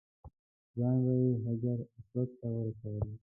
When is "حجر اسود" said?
1.45-2.29